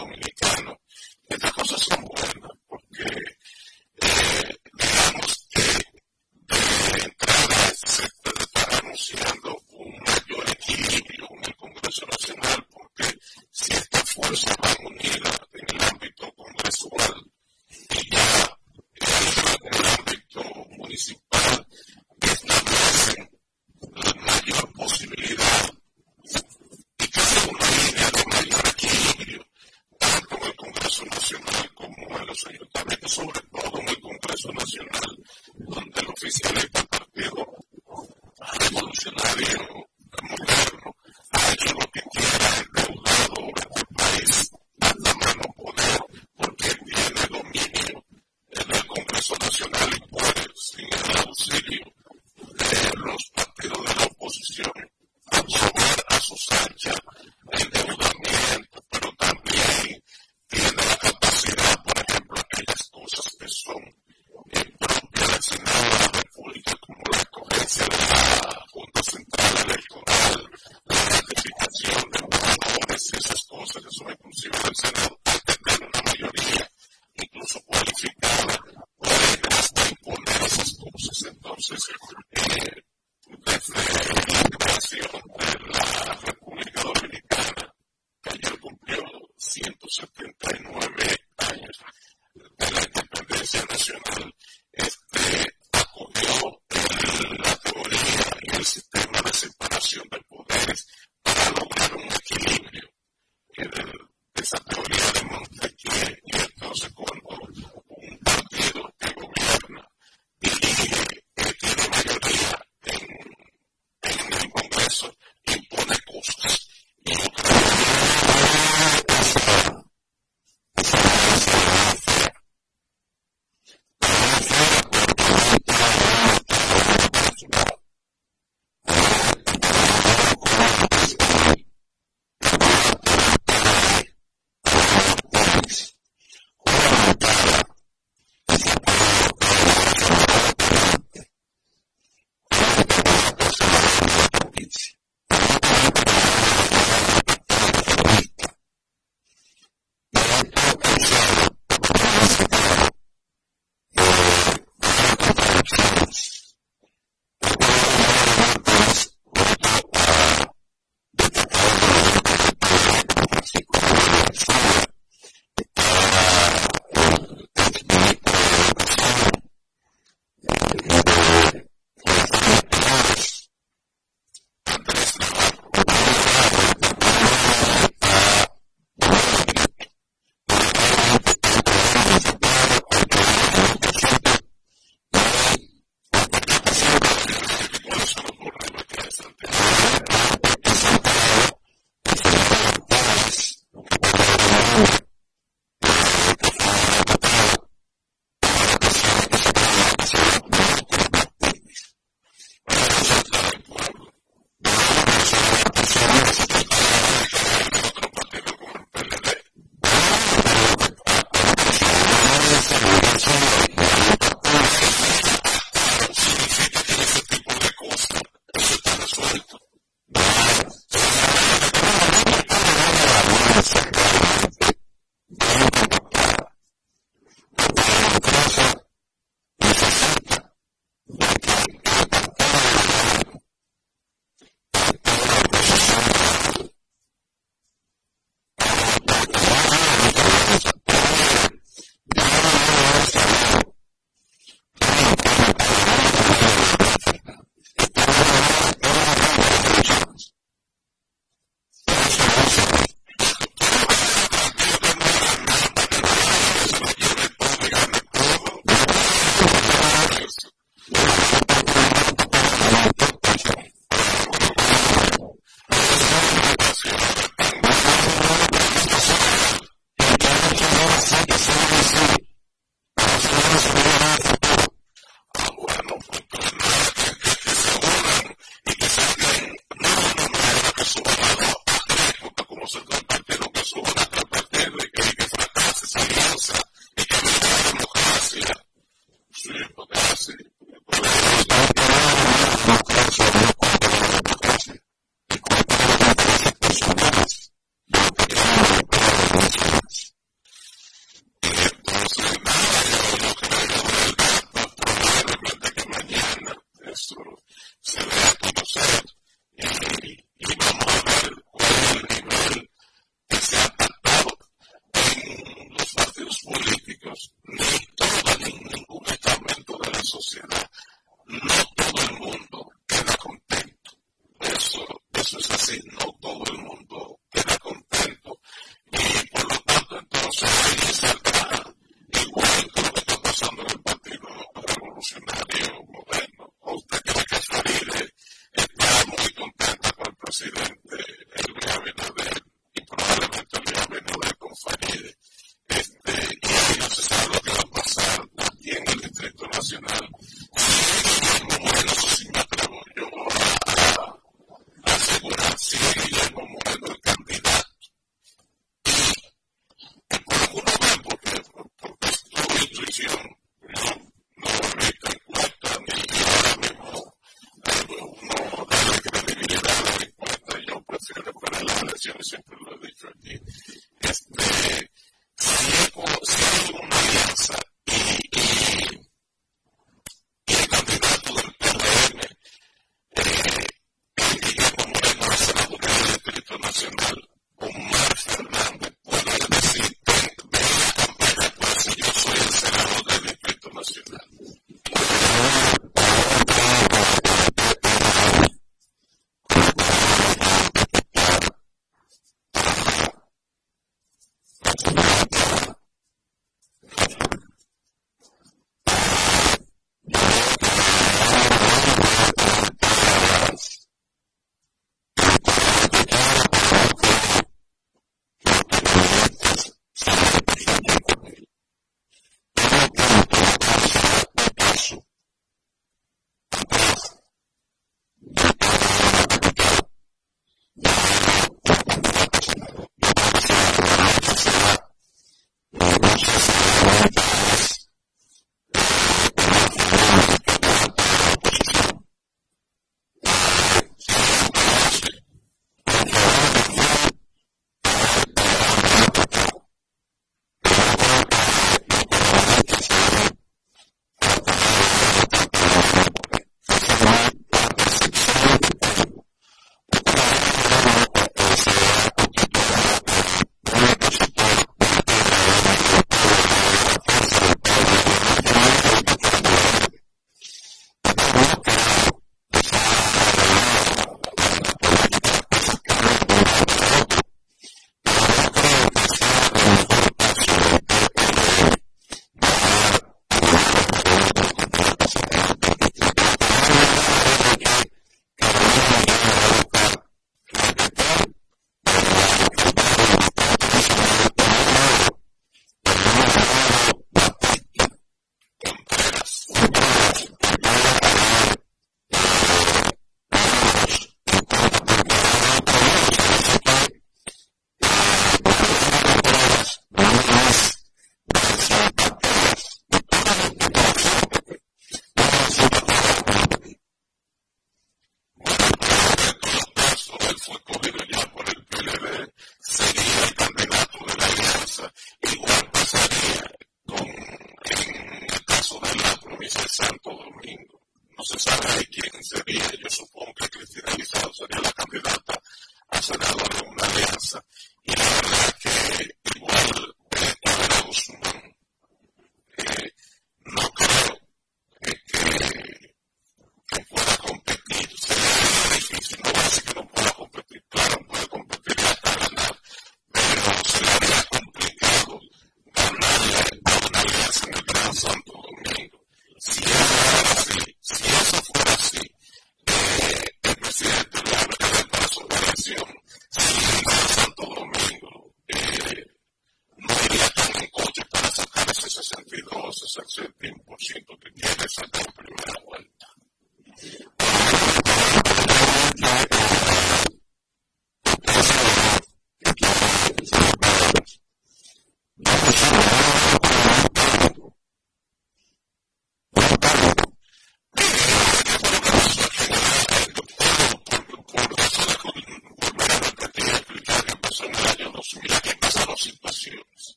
[0.00, 0.80] República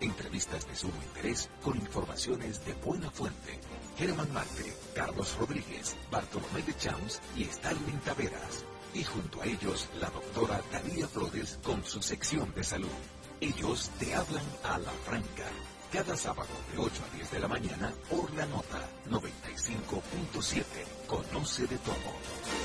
[0.00, 3.58] Entrevistas de sumo interés con informaciones de buena fuente.
[3.96, 8.64] Germán Marte, Carlos Rodríguez, Bartolomé de Chams y Stalin Taveras.
[8.94, 12.88] Y junto a ellos, la doctora Daría Flores con su sección de salud.
[13.40, 15.46] Ellos te hablan a la franca.
[15.92, 20.64] Cada sábado de 8 a 10 de la mañana por la nota 95.7.
[21.08, 22.57] Conoce de todo.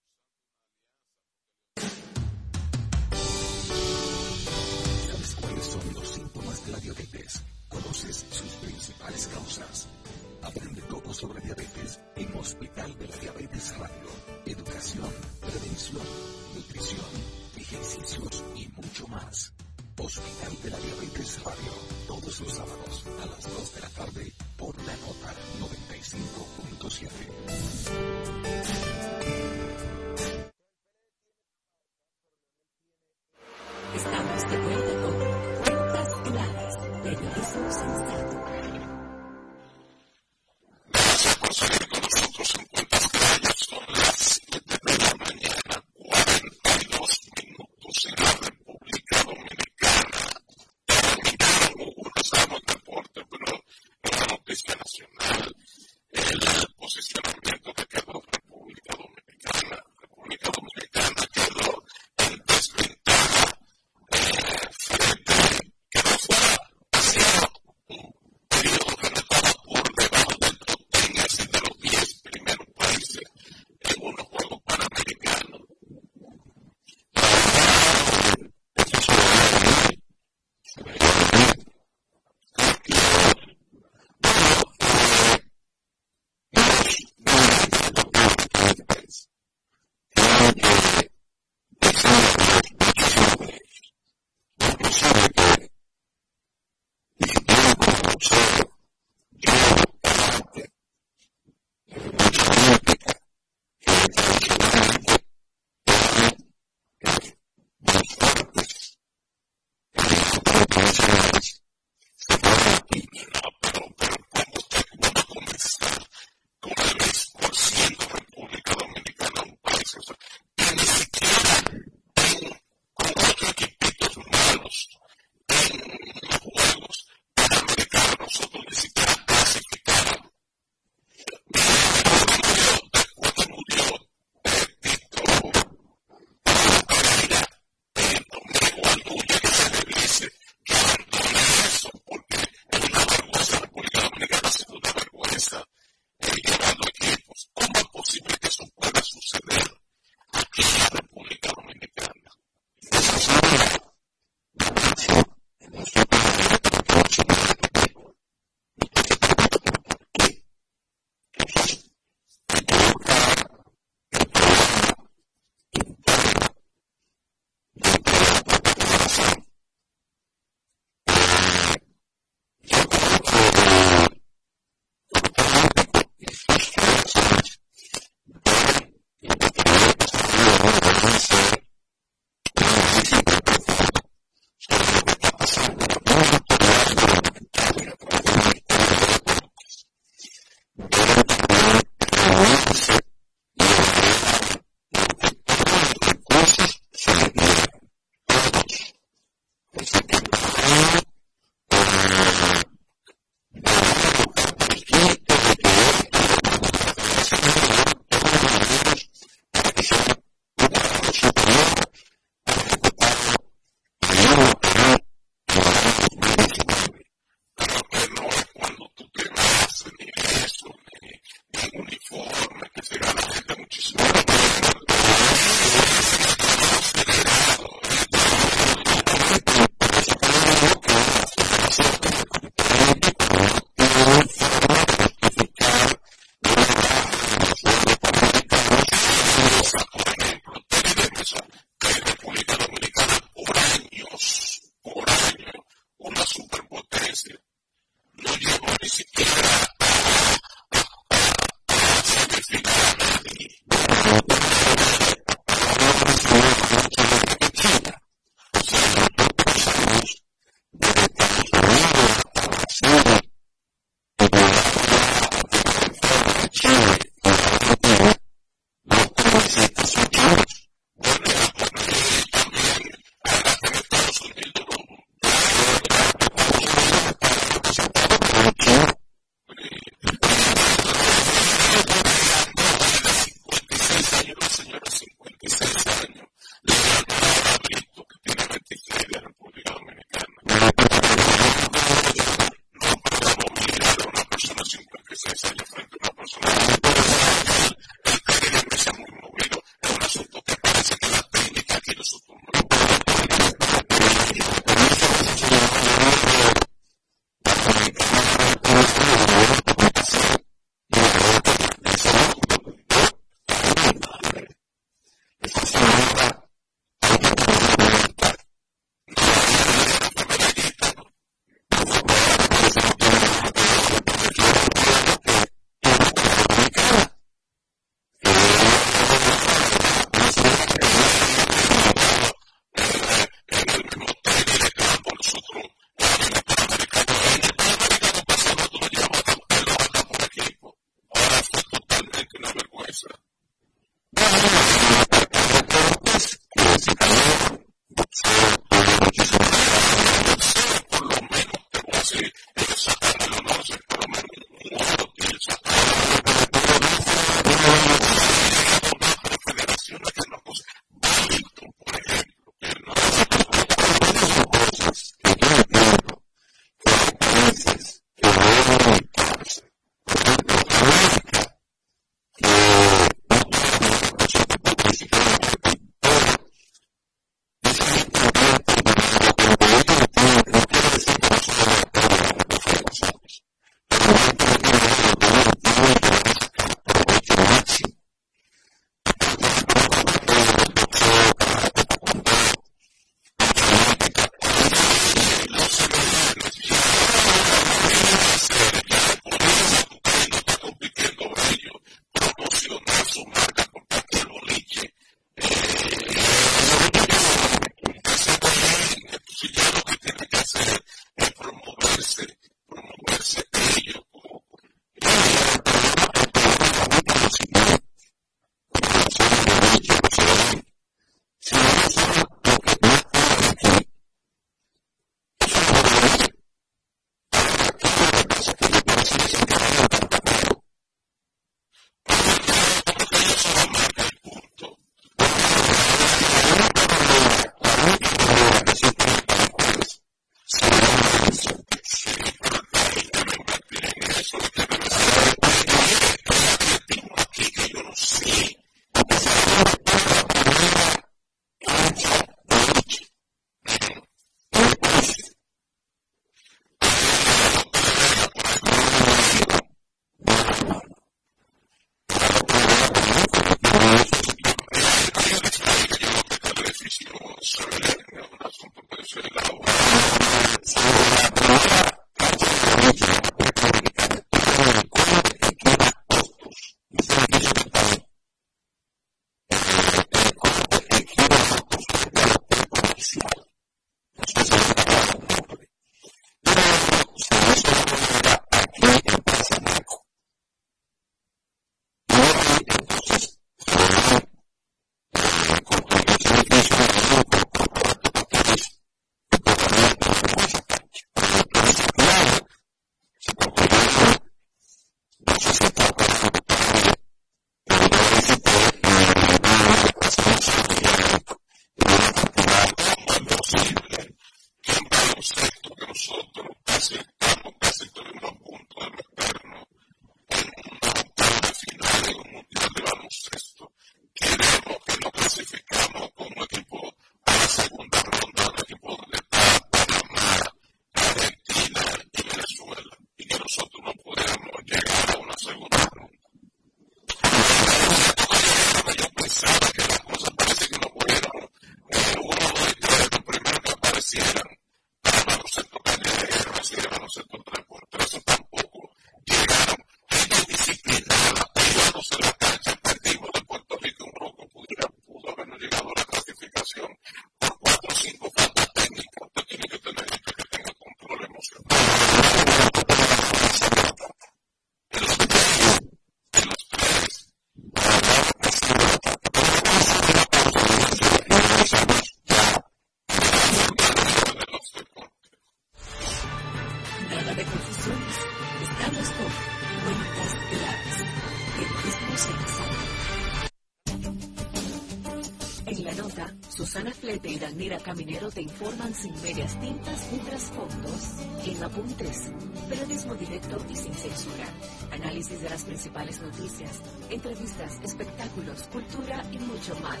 [594.90, 600.00] Análisis de las principales noticias, entrevistas, espectáculos, cultura y mucho más.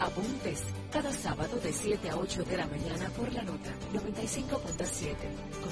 [0.00, 5.14] Apuntes cada sábado de 7 a 8 de la mañana por la nota 95.7.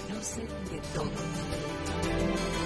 [0.09, 2.66] Conoce de todo.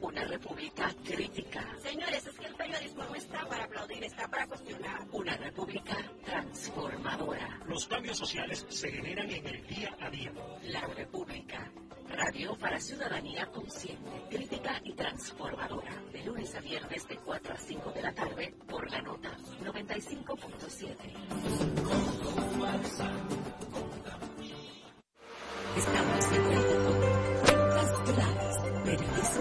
[0.00, 1.66] Una república crítica.
[1.82, 5.06] Señores, es que el periodismo no está para aplaudir, está para cuestionar.
[5.12, 7.60] Una república transformadora.
[7.66, 10.32] Los cambios sociales se generan en el día a día.
[10.64, 11.70] La república.
[12.08, 15.94] Radio para ciudadanía consciente, crítica y transformadora.
[16.12, 20.96] De lunes a viernes de 4 a 5 de la tarde por la nota 95.7.
[25.76, 26.69] Estamos en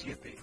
[0.00, 0.39] 7.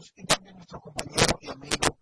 [0.00, 0.12] amigos.
[0.16, 1.99] En cambio, nuestro compañero y amigo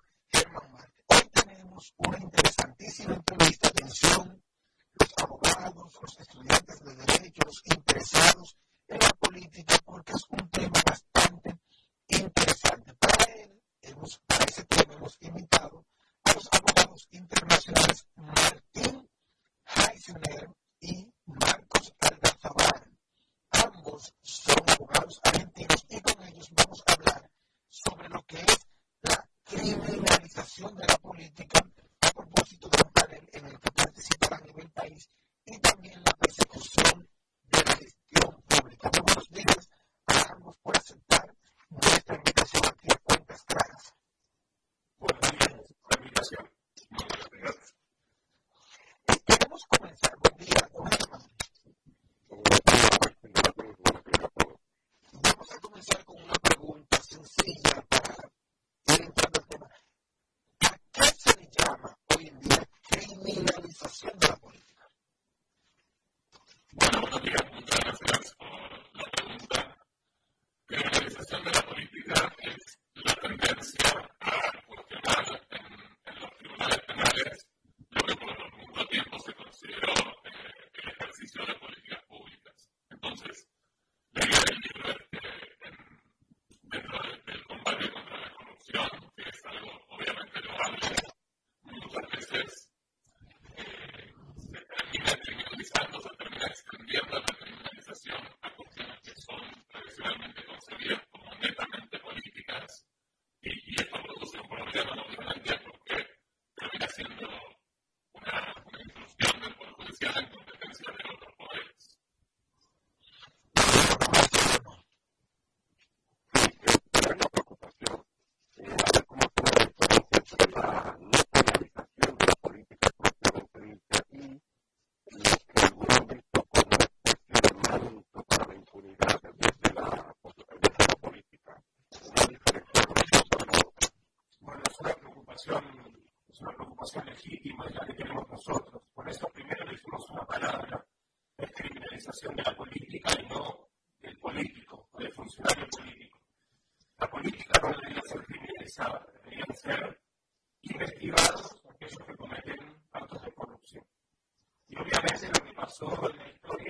[155.78, 156.16] pasó en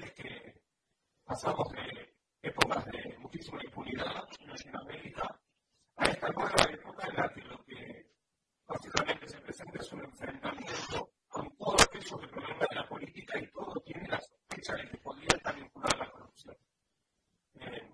[0.02, 0.62] la que
[1.24, 5.40] pasamos de épocas de muchísima impunidad en Latinoamérica
[5.96, 8.06] a esta nueva época en la que lo que
[8.66, 13.46] básicamente se presenta es un enfrentamiento con todo aquello que proviene de la política y
[13.50, 16.56] todo tiene las fechas que podría estar vinculado a la corrupción.
[17.54, 17.90] Eh,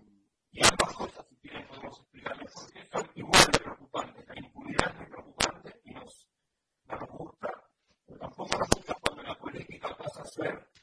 [0.50, 4.26] y ambas cosas, si quieren, podemos explicarles porque son igual de preocupantes.
[4.26, 6.28] La impunidad es preocupante y nos,
[6.86, 7.52] nos gusta,
[8.04, 10.73] pero tampoco nos gusta cuando la política pasa a ser.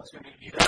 [0.00, 0.59] opportunity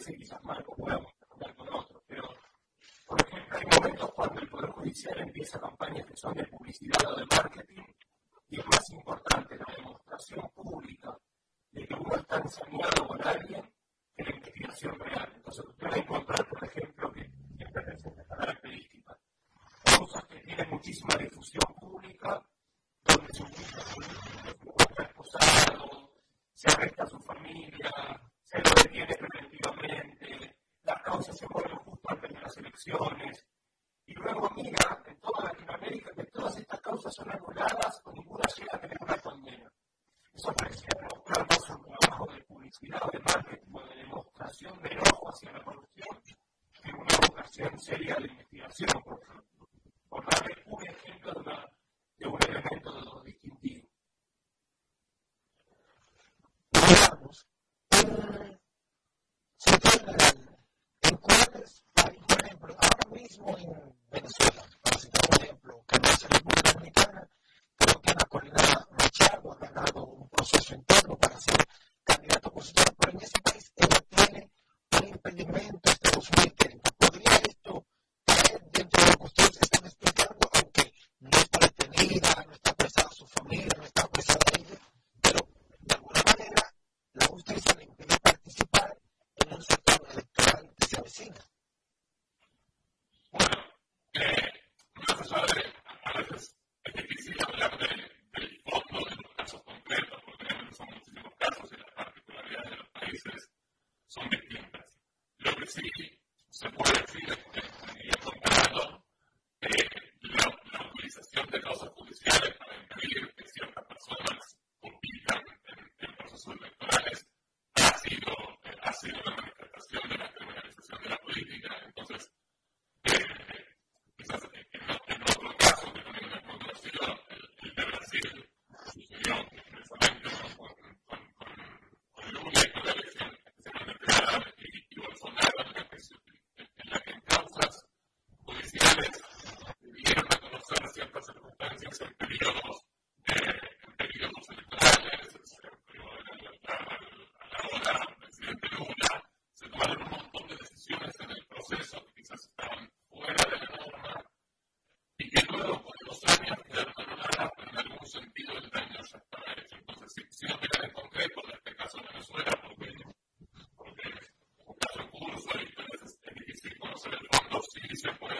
[0.00, 2.22] parece quizás mal o podamos hablar con otros, pero
[3.06, 7.16] por ejemplo hay momentos cuando el Poder Judicial empieza campañas que son de publicidad o
[7.16, 7.69] de marketing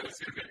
[0.01, 0.50] I was going to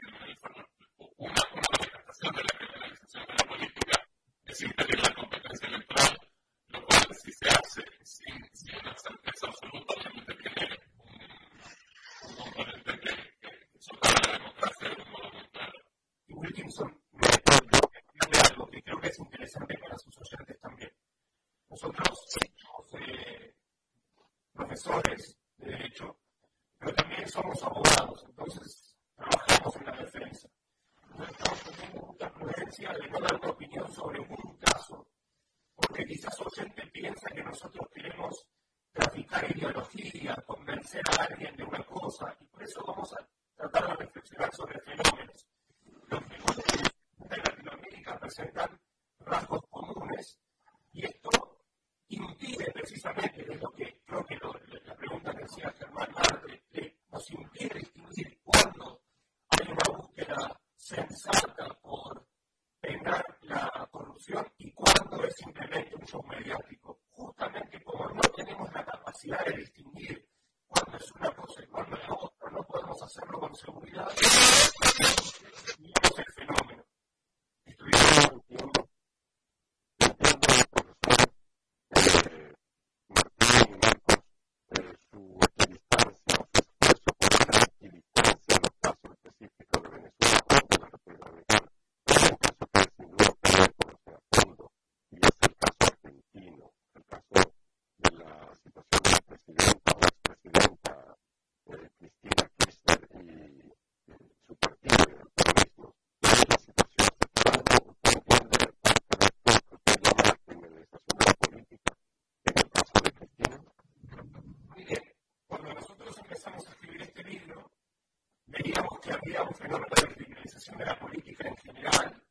[119.11, 122.23] que había un fenómeno de criminalización de la política en general,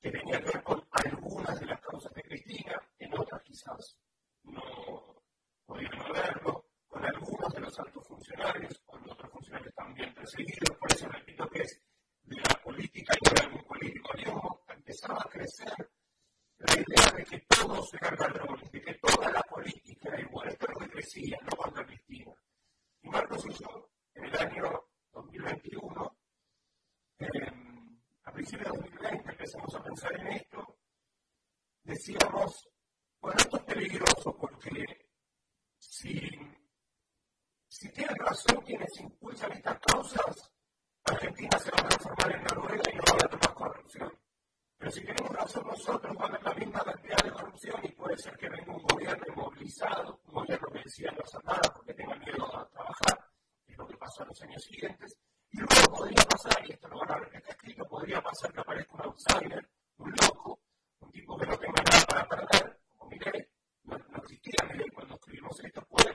[0.00, 3.98] que tenía que ver con algunas de las causas de Cristina, en otras quizás
[4.44, 4.62] no
[5.66, 10.73] podían verlo, con algunos de los altos funcionarios, con otros funcionarios también perseguidos.
[32.04, 32.63] decíamos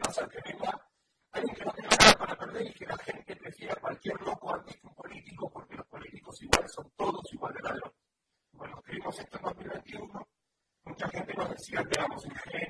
[0.09, 0.71] pasar que venga
[1.33, 4.75] alguien que no tenga nada para perder y que la gente prefiera cualquier loco antes
[4.77, 7.97] que político, porque los políticos igual son todos igual de ladrones.
[8.53, 10.27] Bueno, escribimos esto en 2021,
[10.85, 12.68] mucha gente nos decía que éramos ingenieros.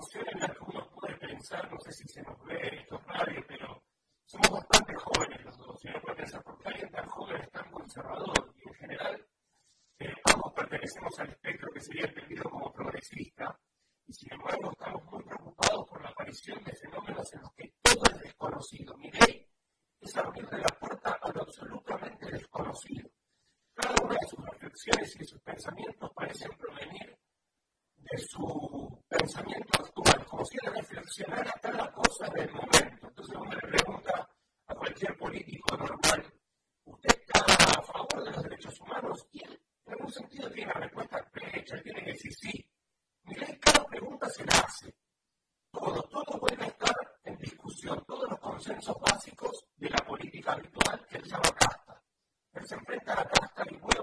[0.00, 3.00] situación en la que uno puede pensar, no sé si se nos ve esto
[44.28, 44.94] relacionarse.
[45.72, 46.94] Todo, todo vuelve a estar
[47.24, 52.02] en discusión, todos los consensos básicos de la política habitual que él llama casta.
[52.52, 53.97] Él se enfrenta a la casta y vuelve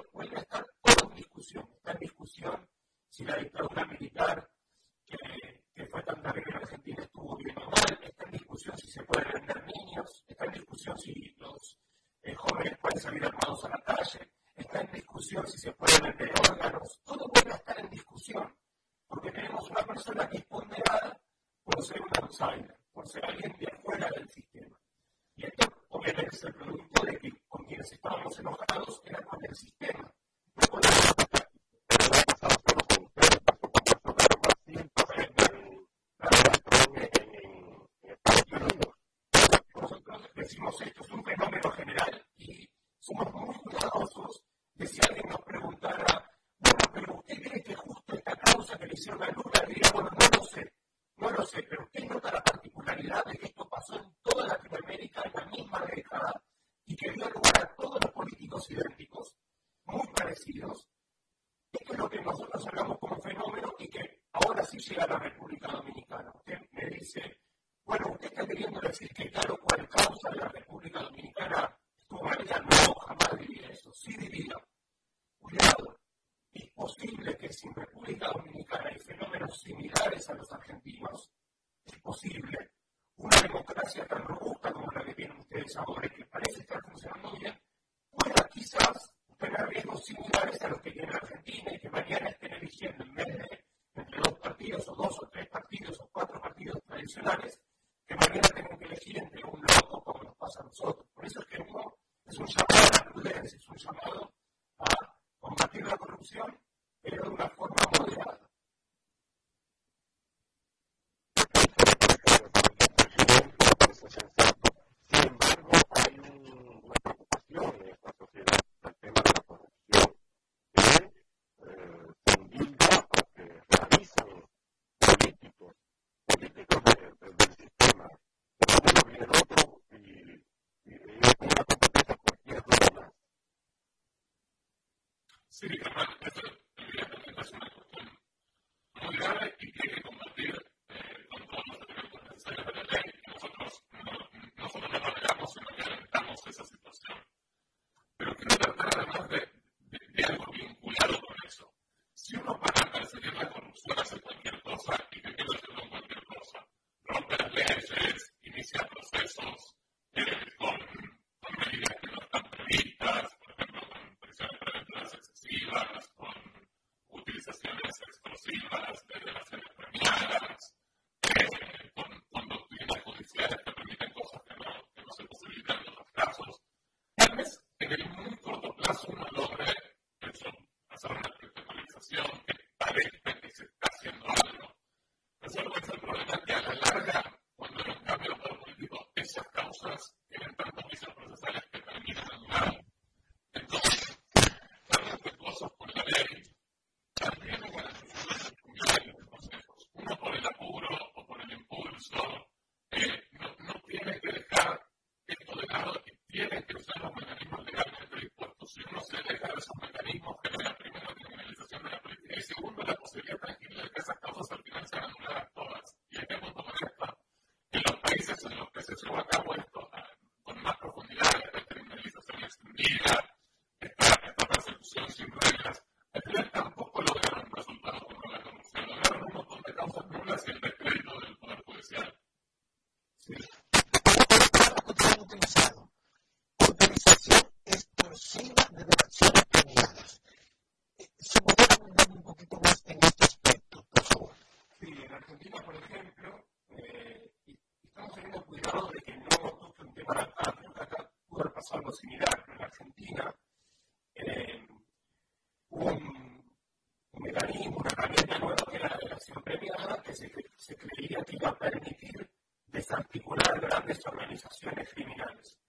[264.36, 265.60] organizaciones criminales.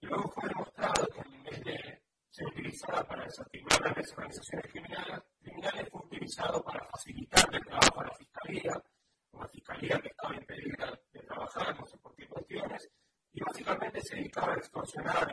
[0.00, 5.20] Y luego fue demostrado que en vez de ser utilizada para desarticular las organizaciones criminales,
[5.40, 8.82] criminales, fue utilizado para facilitar el trabajo a la fiscalía,
[9.32, 12.88] una fiscalía que estaba impedida de trabajar, no sé por qué cuestiones,
[13.32, 15.25] y básicamente se dedicaba a extorsionar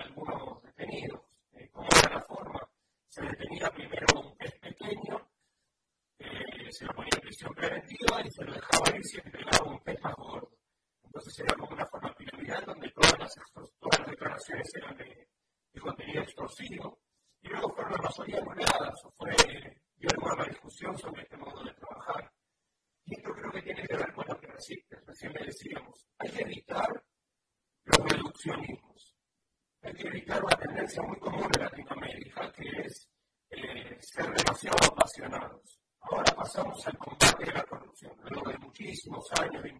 [39.31, 39.72] outside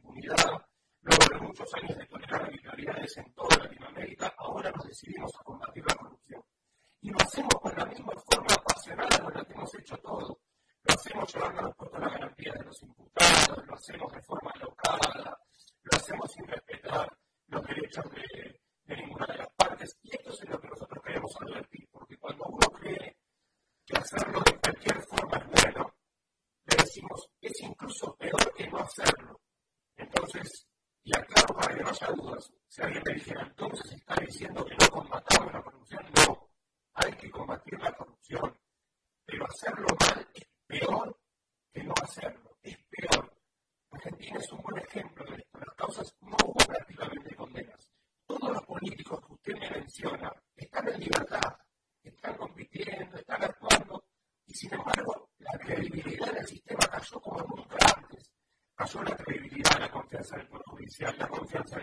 [60.94, 61.80] iniciar la confianza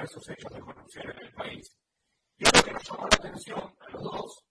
[0.00, 1.76] diversos hechos de corrupción en el país.
[2.38, 4.44] Y algo que nos llamó la atención a los dos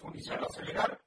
[0.00, 0.99] profundizar, acelerar.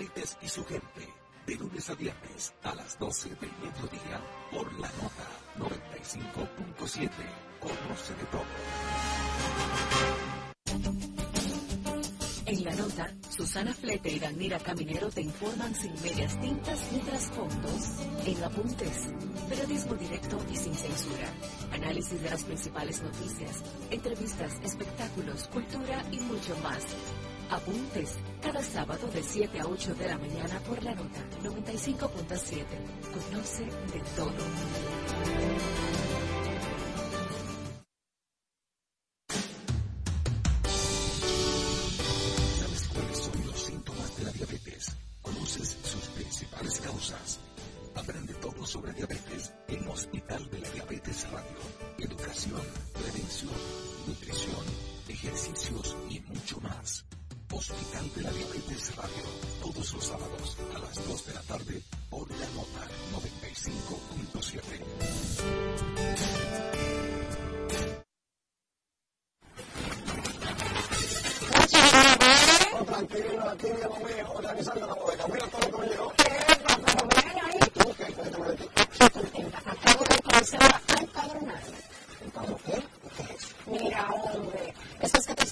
[0.00, 1.12] Y su gente,
[1.44, 4.20] de lunes a viernes a las 12 del mediodía
[4.52, 5.26] por la nota
[5.58, 7.10] 95.7.
[7.58, 8.44] Conoce de todo.
[12.46, 17.82] En la nota, Susana Flete y Danira Caminero te informan sin medias tintas ni trasfondos.
[18.24, 19.08] En Apuntes,
[19.48, 21.28] periodismo directo y sin censura.
[21.72, 26.84] Análisis de las principales noticias, entrevistas, espectáculos, cultura y mucho más.
[27.50, 32.64] Apuntes, cada sábado de 7 a 8 de la mañana por la nota 95.7.
[33.12, 36.07] Conoce de todo.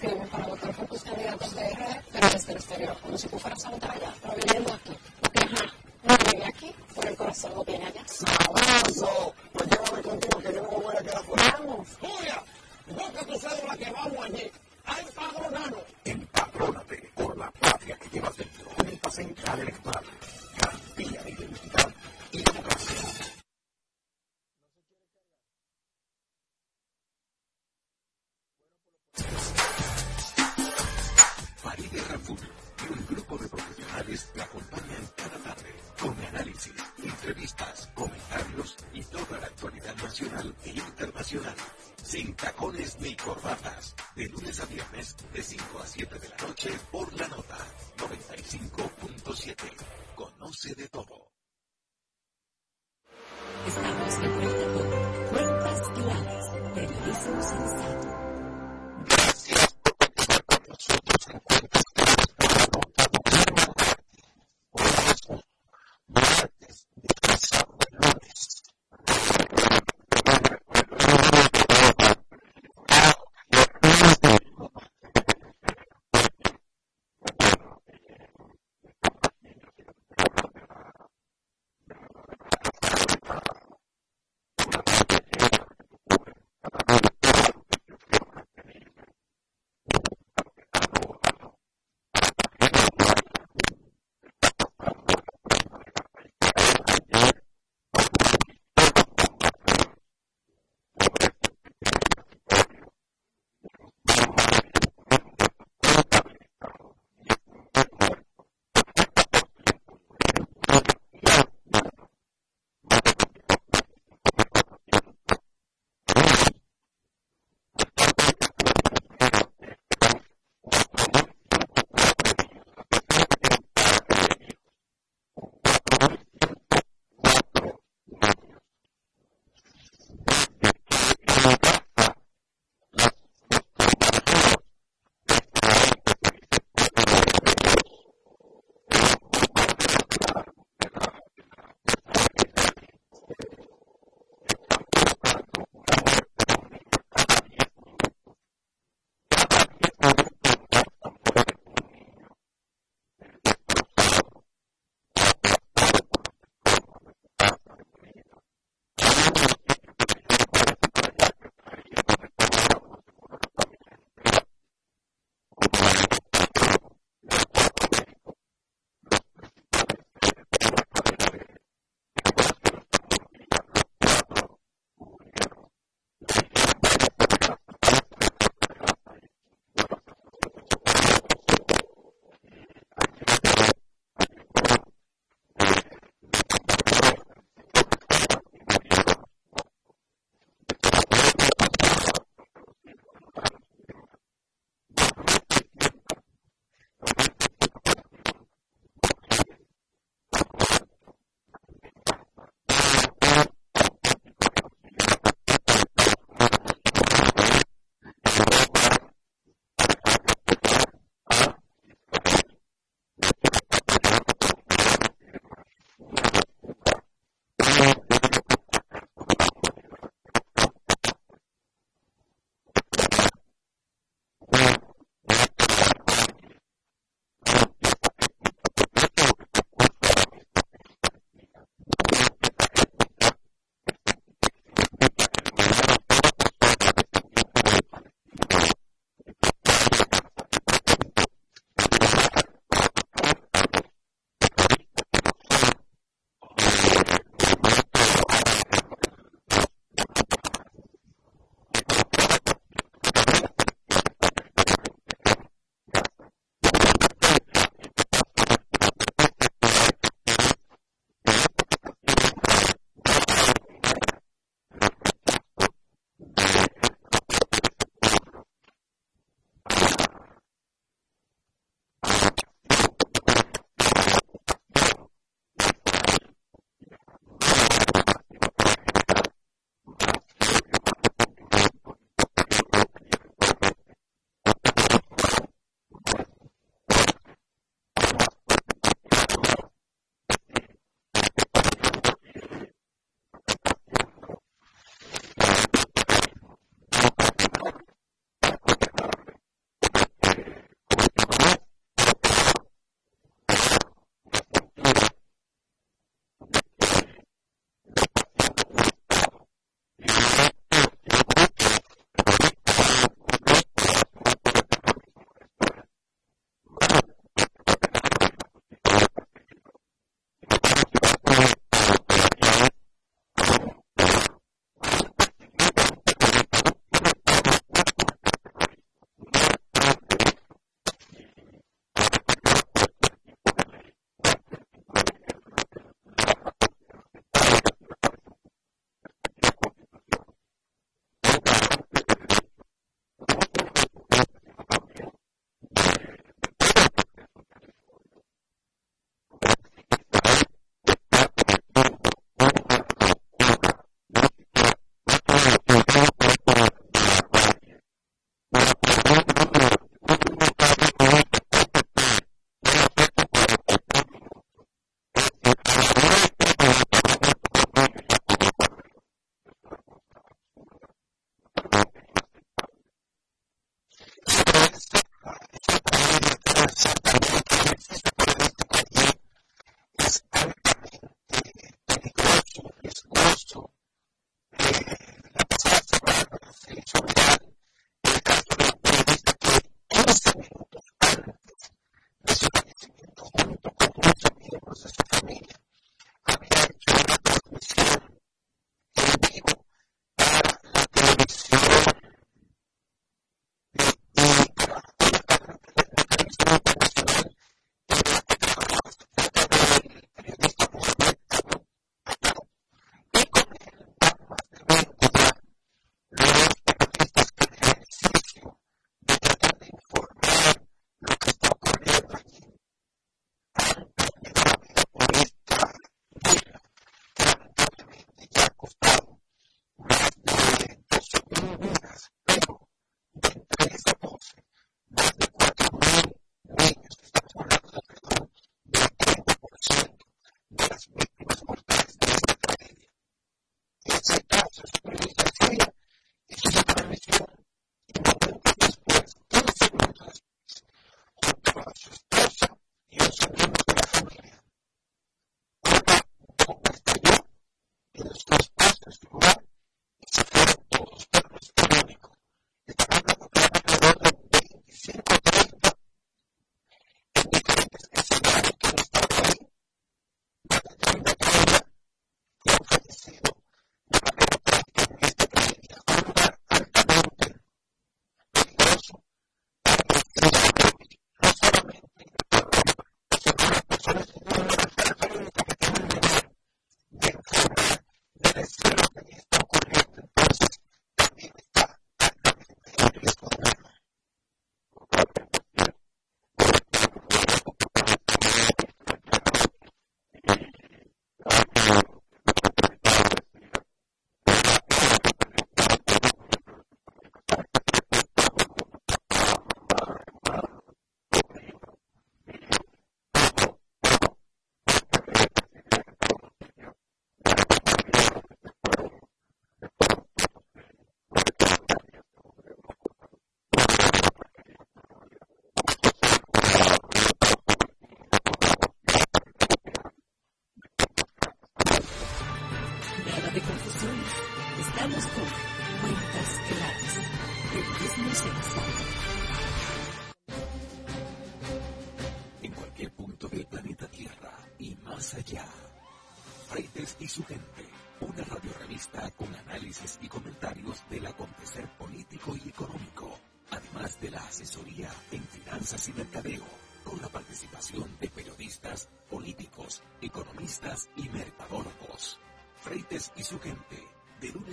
[0.07, 3.39] firmes para votar por tus candidatos de eje, pero desde el exterior, como si tú
[3.39, 4.16] fueras a la batalla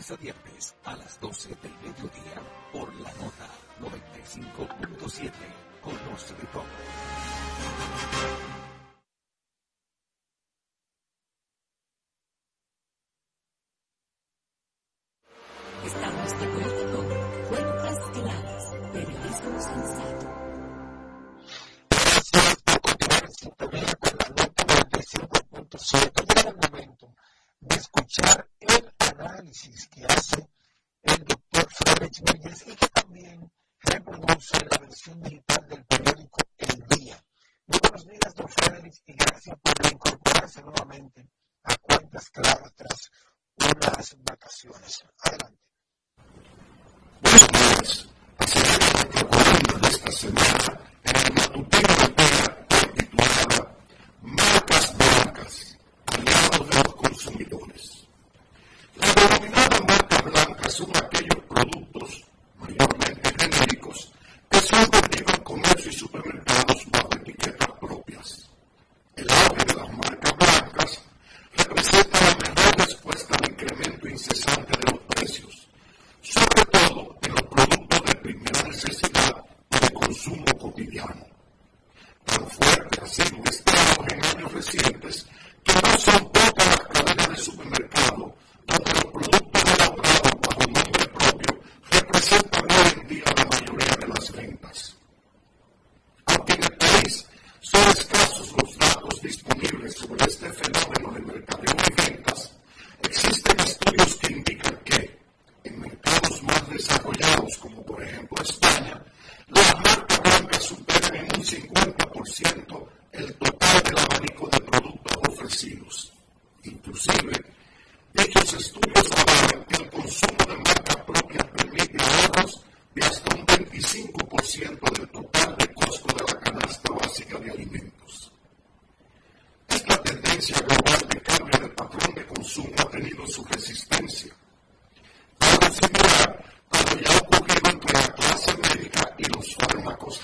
[0.04, 1.56] lunes a viernes a las 12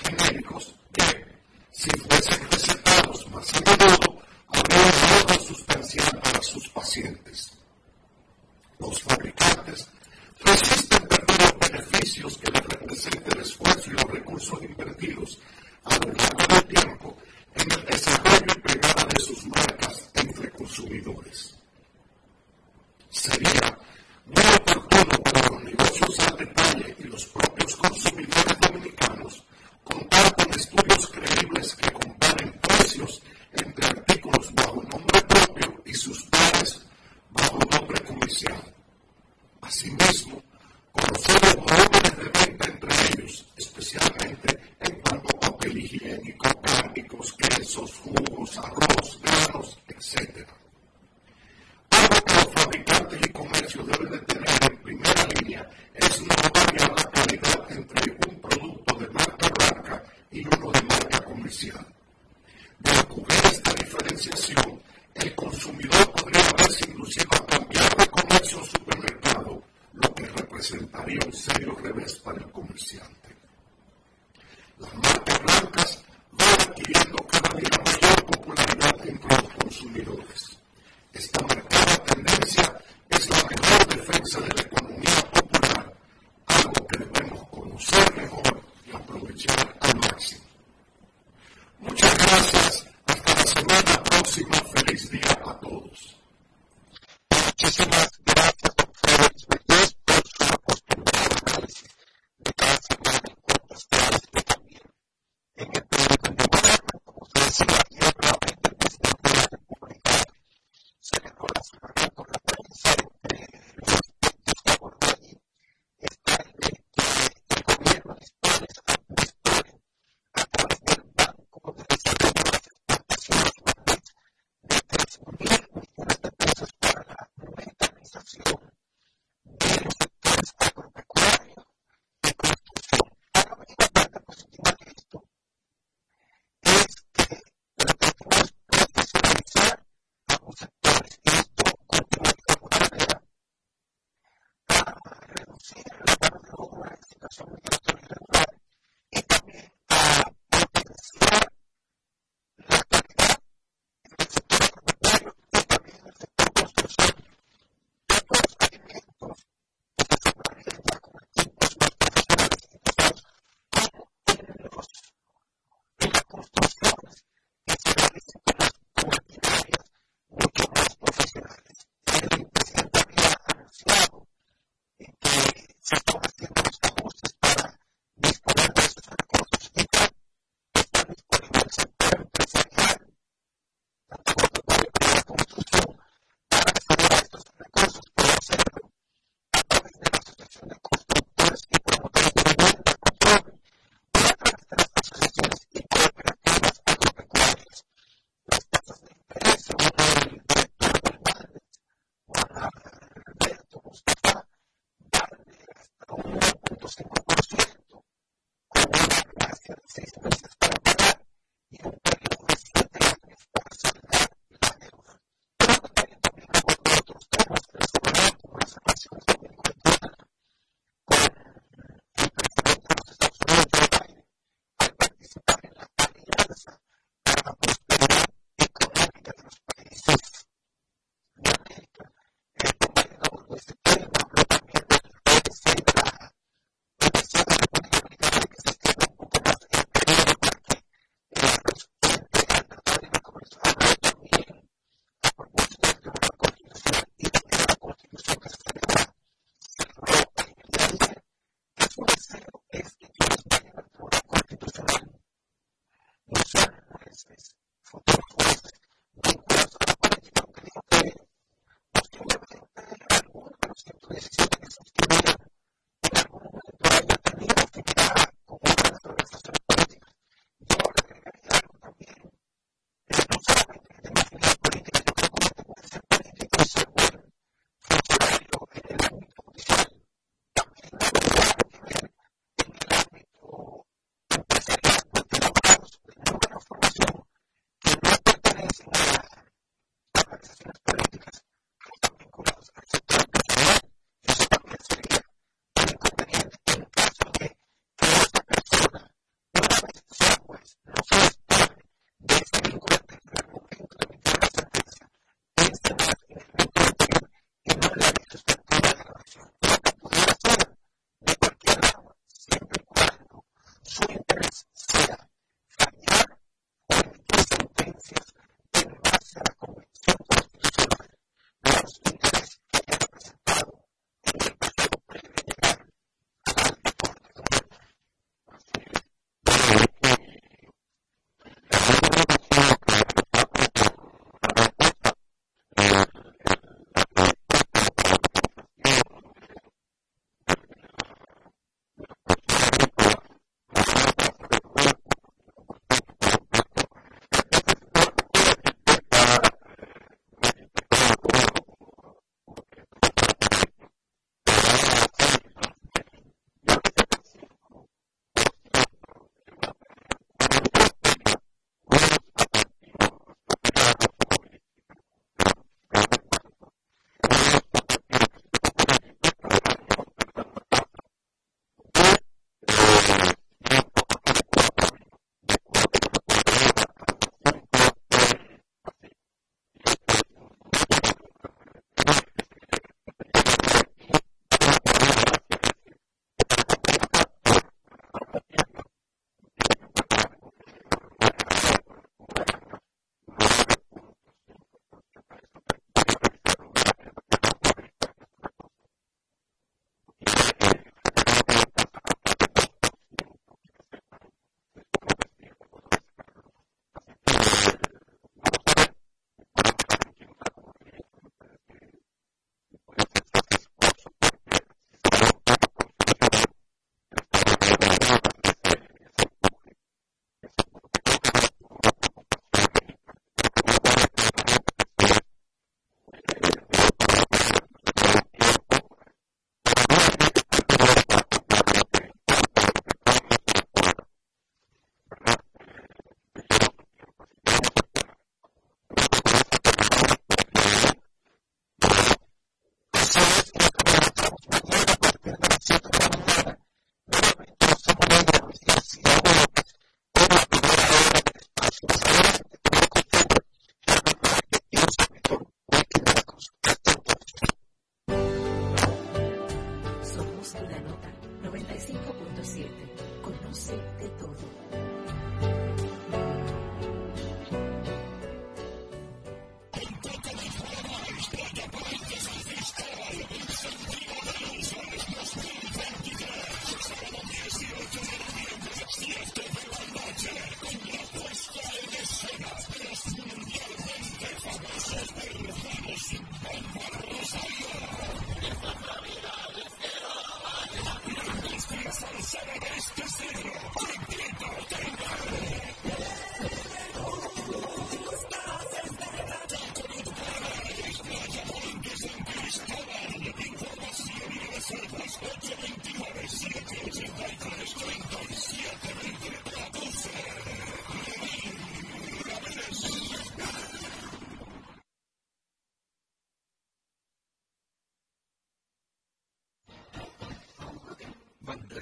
[0.04, 1.26] gemelos que
[1.72, 1.90] si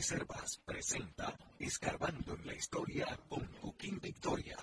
[0.09, 4.57] Reservas presenta Escarbando en la Historia con Joaquín Victoria.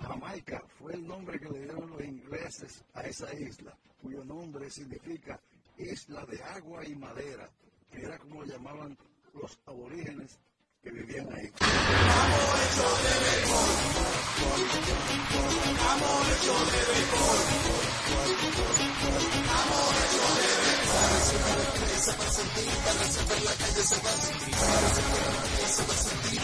[0.00, 5.40] Jamaica fue el nombre que le dieron los ingleses a esa isla, cuyo nombre significa
[5.76, 7.50] isla de agua y madera,
[7.90, 8.96] que era como llamaban
[9.34, 10.38] los aborígenes
[10.80, 11.50] que vivían ahí.
[11.58, 13.18] Amor hecho de
[16.94, 17.38] béisbol.
[20.38, 20.86] De
[21.50, 21.71] béisbol.
[22.64, 26.40] Para sentir la calle se va a sentir, sentir se va a sentir.